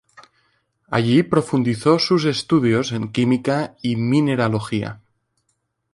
Allí 0.89 1.21
profundizó 1.21 1.99
sus 1.99 2.25
estudios 2.25 2.91
en 2.91 3.09
Química 3.11 3.75
y 3.83 3.97
Mineralogía. 3.97 4.99